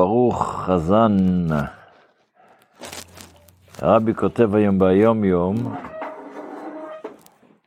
[0.00, 1.16] ברוך חזן.
[3.78, 5.54] הרבי כותב היום ביום יום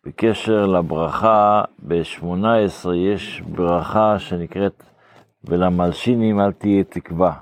[0.05, 4.83] בקשר לברכה ב-18 יש ברכה שנקראת
[5.43, 7.33] ולמלשינים אל תהיה תקווה.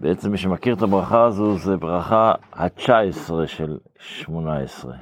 [0.00, 4.94] בעצם מי שמכיר את הברכה הזו זה ברכה ה-19 של 18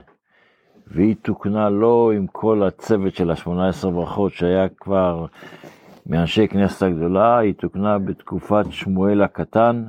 [0.86, 5.26] והיא תוקנה לא עם כל הצוות של ה-18 ברכות שהיה כבר
[6.06, 9.84] מאנשי כנסת הגדולה, היא תוקנה בתקופת שמואל הקטן,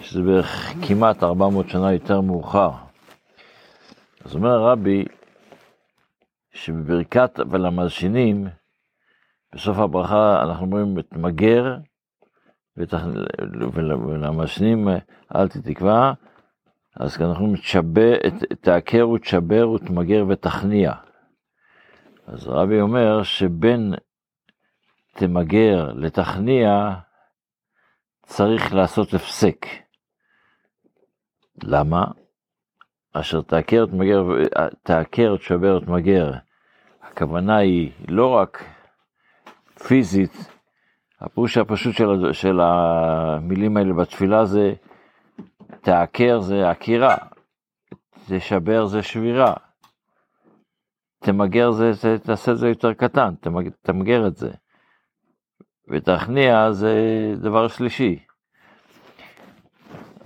[0.00, 2.70] שזה בערך כמעט 400 שנה יותר מאוחר.
[4.24, 5.04] אז אומר הרבי,
[6.52, 8.46] שבברכת ולמלשינים,
[9.54, 11.76] בסוף הברכה אנחנו אומרים את מגר,
[13.76, 14.88] ולמלשינים
[15.36, 16.12] אל תתקווה,
[16.96, 17.62] אז אנחנו אומרים
[18.60, 20.92] תעקר ותשבר ותמגר ותכניע.
[22.26, 23.94] אז הרבי אומר שבין
[25.16, 26.94] תמגר לתכניע,
[28.22, 29.66] צריך לעשות הפסק.
[31.62, 32.04] למה?
[33.12, 34.22] אשר תעקר את מגר,
[34.82, 36.32] תעקר, תשבר, את מגר.
[37.02, 38.64] הכוונה היא לא רק
[39.86, 40.50] פיזית,
[41.20, 44.74] הפירוש הפשוט של, של המילים האלה בתפילה זה
[45.80, 47.16] תעקר זה עקירה,
[48.28, 49.54] תשבר זה שבירה,
[51.18, 53.34] תמגר זה, תעשה את זה יותר קטן,
[53.82, 54.50] תמגר את זה.
[55.88, 56.94] ותכניע זה
[57.36, 58.18] דבר שלישי.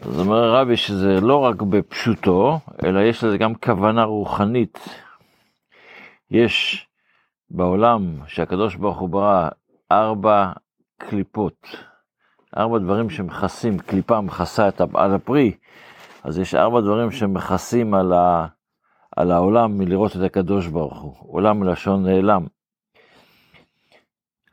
[0.03, 4.89] אז אומר הרבי שזה לא רק בפשוטו, אלא יש לזה גם כוונה רוחנית.
[6.31, 6.87] יש
[7.51, 9.49] בעולם שהקדוש ברוך הוא ברא
[9.93, 10.53] ארבע
[10.99, 11.77] קליפות,
[12.57, 15.53] ארבע דברים שמכסים, קליפה מכסה את, על הפרי,
[16.25, 18.47] אז יש ארבע דברים שמכסים על, ה,
[19.17, 22.47] על העולם מלראות את הקדוש ברוך הוא, עולם מלשון נעלם.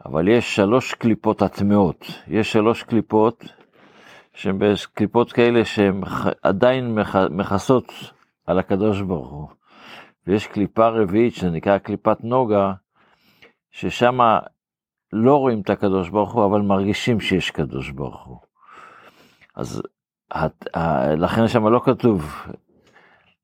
[0.08, 3.46] אבל יש שלוש קליפות הטמעות, יש שלוש קליפות
[4.34, 4.60] שהן
[4.94, 6.02] קליפות כאלה שהן
[6.44, 6.98] עדיין
[7.30, 7.94] מכסות
[8.46, 9.48] על הקדוש ברוך הוא.
[10.28, 12.74] ויש קליפה רביעית שנקרא קליפת נוגה,
[13.72, 14.20] ששם
[15.14, 18.38] לא רואים את הקדוש ברוך הוא, אבל מרגישים שיש קדוש ברוך הוא.
[19.56, 19.82] אז
[21.18, 22.48] לכן שם לא כתוב,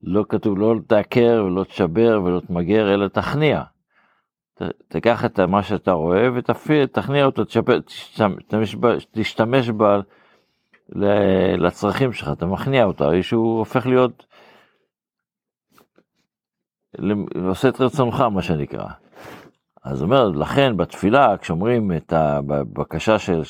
[0.02, 3.64] לא כתוב לא תעקר ולא תשבר ולא תמגר, אלא תכניע.
[4.88, 7.44] תיקח את מה שאתה רואה ותכניע אותו,
[7.86, 8.76] תשתמש,
[9.12, 10.00] תשתמש בה
[11.58, 14.26] לצרכים שלך, אתה מכניע אותה, שהוא הופך להיות,
[17.48, 18.88] עושה את רצונך מה שנקרא.
[19.84, 23.42] אז אומר, לכן בתפילה, כשאומרים את הבקשה של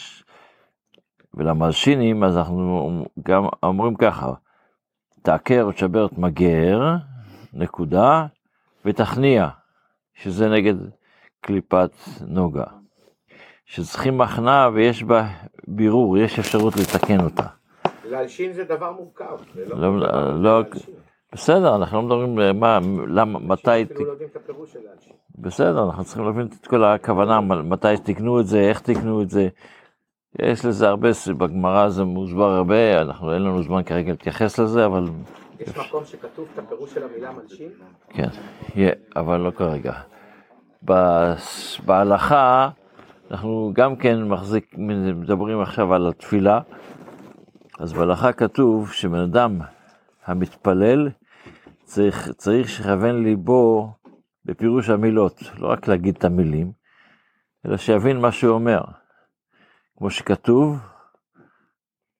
[1.33, 4.33] ולמלשינים, אז אנחנו גם אומרים ככה,
[5.21, 6.79] תעקר, תשבר, תמגר,
[7.53, 8.25] נקודה,
[8.85, 9.49] ותכניע.
[10.13, 10.75] שזה נגד
[11.41, 11.91] קליפת
[12.28, 12.66] נוגה.
[13.66, 15.28] שצריכים הכנעה ויש בה
[15.68, 17.46] בירור, יש אפשרות לתקן אותה.
[18.09, 19.38] להלשין זה דבר מורכב.
[19.56, 20.63] לא, לא, לא
[21.34, 23.84] בסדר, אנחנו לא מדברים מה, למה, מתי...
[23.84, 25.13] אפילו לא יודעים את הפירוש של להלשין.
[25.35, 29.47] בסדר, אנחנו צריכים להבין את כל הכוונה, מתי תקנו את זה, איך תקנו את זה.
[30.41, 35.03] יש לזה הרבה, בגמרא זה מוסבר הרבה, אנחנו אין לנו זמן כרגע להתייחס לזה, אבל...
[35.68, 37.72] יש מקום שכתוב את הפירוש של המילה מלשין?
[38.09, 38.28] כן,
[39.16, 39.94] אבל לא כרגע.
[41.85, 42.69] בהלכה,
[43.31, 44.75] אנחנו גם כן מחזיק,
[45.16, 46.59] מדברים עכשיו על התפילה,
[47.79, 49.59] אז בהלכה כתוב שבן אדם
[50.25, 51.09] המתפלל
[51.84, 53.94] צריך, צריך שיכוון ליבו
[54.45, 56.72] בפירוש המילות, לא רק להגיד את המילים,
[57.66, 58.81] אלא שיבין מה שהוא אומר.
[59.97, 60.78] כמו שכתוב,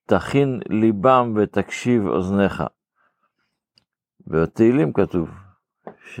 [0.06, 2.62] תכין ליבם ותקשיב אוזניך.
[4.26, 5.30] בתהילים כתוב,
[6.06, 6.20] ש...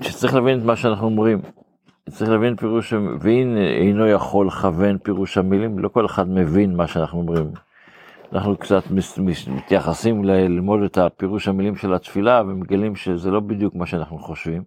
[0.00, 1.40] שצריך להבין את מה שאנחנו אומרים.
[2.10, 7.18] צריך להבין פירוש, והנה אינו יכול לכוון פירוש המילים, לא כל אחד מבין מה שאנחנו
[7.18, 7.52] אומרים.
[8.32, 8.82] אנחנו קצת
[9.48, 14.62] מתייחסים ללמוד את הפירוש המילים של התפילה ומגלים שזה לא בדיוק מה שאנחנו חושבים.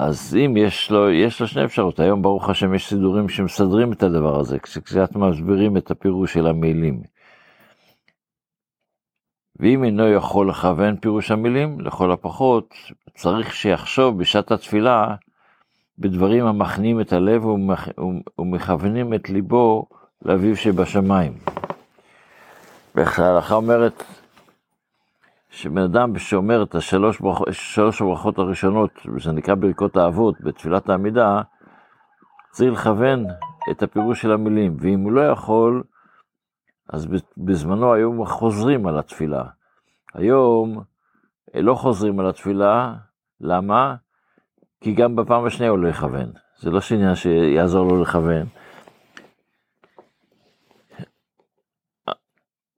[0.00, 4.02] אז אם יש לו, יש לו שני אפשרות, היום ברוך השם יש סידורים שמסדרים את
[4.02, 7.02] הדבר הזה, כשקצת מסבירים את הפירוש של המילים.
[9.60, 12.74] ואם אינו יכול לכוון פירוש המילים, לכל הפחות
[13.14, 15.14] צריך שיחשוב בשעת התפילה
[15.98, 17.46] בדברים המכניעים את הלב
[18.38, 19.86] ומכוונים את ליבו
[20.22, 21.32] לאביו שבשמיים.
[22.94, 24.04] ואיך ההלכה אומרת
[25.50, 27.40] שבן אדם שאומר את השלוש ברכ...
[28.00, 31.42] הברכות הראשונות, וזה נקרא ברכות האבות, בתפילת העמידה,
[32.50, 33.24] צריך לכוון
[33.70, 35.82] את הפירוש של המילים, ואם הוא לא יכול,
[36.88, 37.06] אז
[37.36, 39.44] בזמנו היו חוזרים על התפילה.
[40.14, 40.82] היום
[41.54, 42.94] אה, לא חוזרים על התפילה,
[43.40, 43.94] למה?
[44.80, 46.32] כי גם בפעם השנייה הוא לא יכוון.
[46.58, 48.46] זה לא שעניין שיעזור לו לכוון.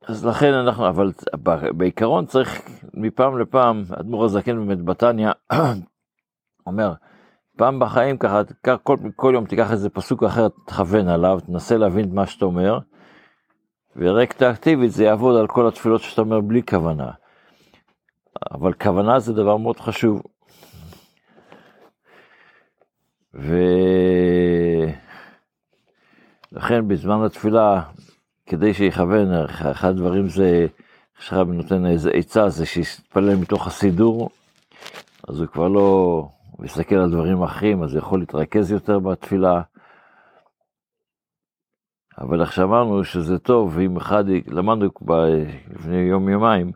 [0.06, 1.12] אז לכן אנחנו, אבל
[1.76, 2.62] בעיקרון צריך
[2.94, 5.30] מפעם לפעם, אדמו"ר הזקן באמת בתניא
[6.66, 6.92] אומר,
[7.56, 8.40] פעם בחיים ככה,
[8.82, 12.78] כל, כל יום תיקח איזה פסוק אחר, תכוון עליו, תנסה להבין את מה שאתה אומר,
[13.96, 17.10] ורקטואקטיבית זה יעבוד על כל התפילות שאתה אומר בלי כוונה.
[18.50, 20.22] אבל כוונה זה דבר מאוד חשוב.
[23.34, 24.98] ולכן
[26.88, 27.82] בזמן התפילה,
[28.46, 30.66] כדי שיכוון, אחד הדברים זה,
[31.19, 34.31] שרבי נותן איזה עצה, זה שיתפלל מתוך הסידור,
[35.28, 36.28] אז הוא כבר לא
[36.58, 39.62] מסתכל על דברים אחרים, אז הוא יכול להתרכז יותר בתפילה.
[42.20, 44.88] אבל איך שאמרנו שזה טוב, אם אחד, למדנו
[45.70, 46.72] לפני יום יומיים,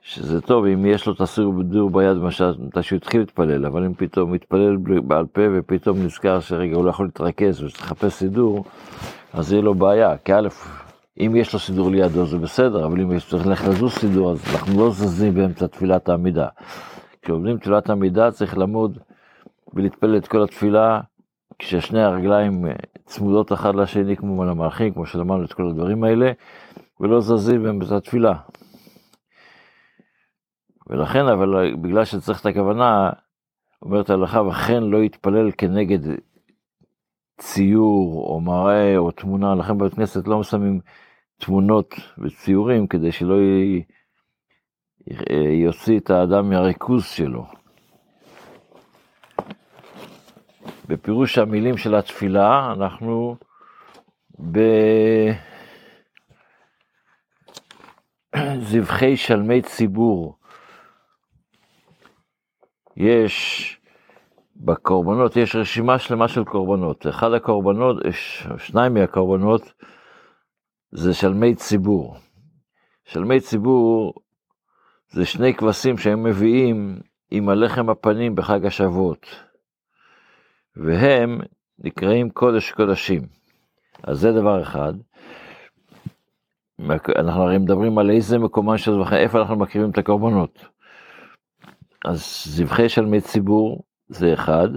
[0.00, 2.16] שזה טוב אם יש לו את הסידור ביד
[2.58, 6.90] מתי שהוא התחיל להתפלל, אבל אם פתאום מתפלל בעל פה ופתאום נזכר שרגע הוא לא
[6.90, 8.64] יכול להתרכז וצריך לחפש סידור,
[9.32, 10.48] אז יהיה לו בעיה, כי א',
[11.20, 14.44] אם יש לו סידור לידו זה בסדר, אבל אם יש צריך ללכת לזוז סידור אז
[14.52, 16.48] אנחנו לא זזים באמצע תפילת העמידה.
[17.22, 18.98] כשעובדים תפילת העמידה צריך לעמוד
[19.74, 21.00] ולהתפלל את כל התפילה
[21.58, 22.64] כששני הרגליים
[23.04, 26.32] צמודות אחד לשני כמו למלאכים, כמו שלמדנו את כל הדברים האלה,
[27.00, 28.34] ולא זזים באמצע התפילה.
[30.86, 33.10] ולכן, אבל בגלל שצריך את הכוונה,
[33.82, 35.98] אומרת ההלכה, וכן לא יתפלל כנגד
[37.38, 40.80] ציור או מראה או תמונה, לכן בבית כנסת לא שמים
[41.36, 43.82] תמונות וציורים כדי שלא י...
[45.64, 47.61] יוציא את האדם מהריכוז שלו.
[50.88, 53.36] בפירוש המילים של התפילה, אנחנו
[58.30, 60.38] בזבחי שלמי ציבור.
[62.96, 63.80] יש
[64.56, 67.06] בקורבנות, יש רשימה שלמה של קורבנות.
[67.06, 67.96] אחד הקורבנות,
[68.58, 69.72] שניים מהקורבנות,
[70.90, 72.16] זה שלמי ציבור.
[73.04, 74.14] שלמי ציבור
[75.10, 77.00] זה שני כבשים שהם מביאים
[77.30, 79.51] עם הלחם הפנים בחג השבועות.
[80.76, 81.40] והם
[81.78, 83.22] נקראים קודש קודשים.
[84.02, 84.92] אז זה דבר אחד.
[87.16, 90.66] אנחנו הרי מדברים על איזה מקומן של זבחי, איפה אנחנו מקריבים את הקורבנות.
[92.04, 94.68] אז זבחי שלמי ציבור זה אחד,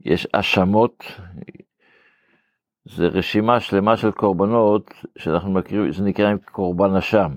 [0.00, 1.04] יש האשמות,
[2.84, 7.32] זה רשימה שלמה של קורבנות שאנחנו מכירים, זה נקרא קורבן אשם.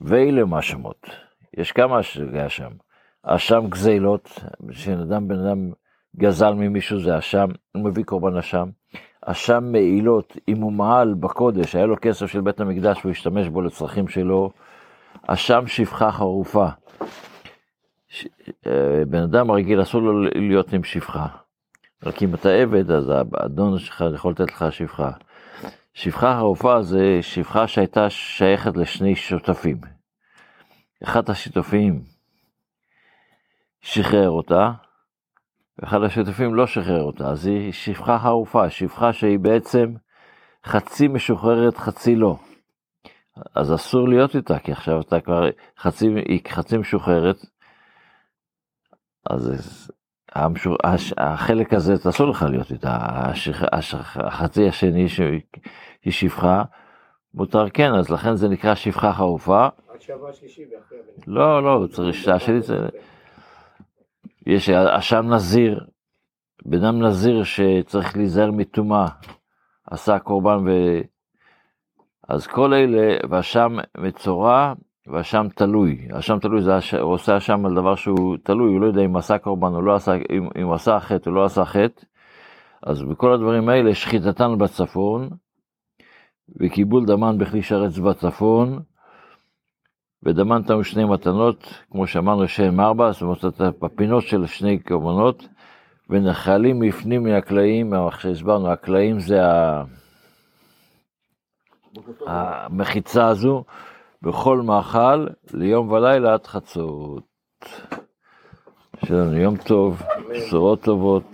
[0.00, 1.06] ואלה האשמות,
[1.56, 2.70] יש כמה סוגי אשם.
[3.22, 5.70] אשם גזילות, שאדם בן אדם
[6.16, 8.68] גזל ממישהו זה אשם, הוא מביא קורבן אשם.
[9.26, 13.62] אשם מעילות, אם הוא מעל בקודש, היה לו כסף של בית המקדש והוא השתמש בו
[13.62, 14.50] לצרכים שלו,
[15.26, 16.68] אשם שפחה חרופה.
[18.08, 18.26] ש...
[18.66, 21.26] אה, בן אדם רגיל אסור לו להיות עם שפחה.
[22.02, 25.10] רק אם אתה עבד, אז האדון שלך יכול לתת לך שפחה.
[25.94, 29.80] שפחה חרופה זה שפחה שהייתה שייכת לשני שותפים.
[31.02, 32.02] אחד השותפים
[33.80, 34.72] שחרר אותה,
[35.82, 39.94] ואחד השותפים לא שחרר אותה, אז היא שפחה חרופה, שפחה שהיא בעצם
[40.64, 42.36] חצי משוחררת, חצי לא.
[43.54, 47.36] אז אסור להיות איתה, כי עכשיו אתה כבר חצי, היא חצי משוחררת,
[49.30, 49.90] אז
[50.32, 50.76] המשור,
[51.18, 52.98] החלק הזה, אסור לך להיות איתה,
[54.16, 55.40] החצי השני שהיא
[56.10, 56.62] שפחה,
[57.34, 59.68] מותר כן, אז לכן זה נקרא שפחה חרופה.
[61.26, 62.76] לא, לא, צריך שעה זה...
[64.46, 65.84] יש אשם נזיר,
[66.66, 69.06] בן אדם נזיר שצריך להיזהר מטומאה,
[69.90, 71.00] עשה קורבן ו...
[72.28, 74.72] אז כל אלה, ואשם מצורע,
[75.06, 76.08] ואשם תלוי.
[76.18, 76.94] אשם תלוי זה הש...
[76.94, 79.94] הוא עושה אשם על דבר שהוא תלוי, הוא לא יודע אם עשה קורבן או לא
[79.94, 82.02] עשה, אם, אם עשה חטא או לא עשה חטא.
[82.82, 85.28] אז בכל הדברים האלה, שחיטתן בצפון,
[86.60, 88.82] וקיבול דמן בכלי שרץ בצפון,
[90.22, 95.48] ודמנת לנו שני מתנות, כמו שאמרנו שהם ארבע, זאת אומרת, בפינות של שני קורבנות,
[96.10, 99.84] ונחלים מפנים מהקלעים, איך שהסברנו, הקלעים זה ה...
[102.26, 103.64] המחיצה הזו,
[104.22, 107.22] בכל מאכל, ליום ולילה עד חצות.
[109.04, 111.24] שלנו יום טוב, בשורות טובות.